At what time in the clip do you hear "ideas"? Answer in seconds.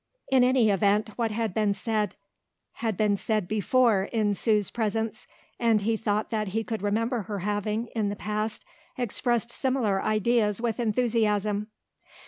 10.01-10.59